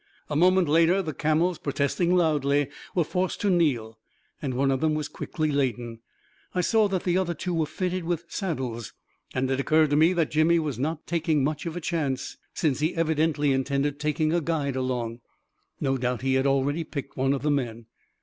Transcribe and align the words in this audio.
A 0.31 0.35
moment 0.35 0.67
later, 0.67 1.03
the 1.03 1.13
camels, 1.13 1.59
protesting 1.59 2.15
loudly, 2.15 2.69
were 2.95 3.03
forced 3.03 3.39
to 3.41 3.51
kneel, 3.51 3.99
and 4.41 4.55
one 4.55 4.71
of 4.71 4.79
them 4.81 4.95
was 4.95 5.07
quickly 5.07 5.51
laden. 5.51 5.99
I 6.55 6.61
saw 6.61 6.87
that 6.87 7.03
the 7.03 7.19
other 7.19 7.35
two 7.35 7.53
were 7.53 7.67
fitted 7.67 8.03
with 8.05 8.25
saddles; 8.27 8.93
and 9.35 9.51
it 9.51 9.59
occurred 9.59 9.91
to 9.91 9.95
me 9.95 10.13
that 10.13 10.31
Jimmy 10.31 10.57
was 10.57 10.79
not 10.79 11.05
taking 11.05 11.43
much 11.43 11.67
of 11.67 11.75
a 11.77 11.81
chance, 11.81 12.37
since 12.51 12.79
he 12.79 12.95
evidently 12.95 13.51
intended 13.53 13.93
A 13.93 13.97
KING 13.99 14.31
IN 14.31 14.39
BABYLON 14.39 14.45
383 14.45 14.69
taking 14.71 14.73
a 14.73 14.73
guide 14.73 14.75
along. 14.75 15.19
No 15.79 15.97
doubt 15.99 16.23
he 16.23 16.33
had 16.33 16.47
already 16.47 16.83
picked 16.83 17.15
one 17.15 17.33
of 17.33 17.43
the 17.43 17.51
men. 17.51 17.85